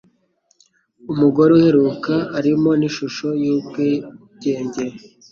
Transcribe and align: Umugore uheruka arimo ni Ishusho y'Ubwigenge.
Umugore 1.11 1.49
uheruka 1.57 2.13
arimo 2.37 2.69
ni 2.79 2.85
Ishusho 2.89 3.27
y'Ubwigenge. 3.43 4.85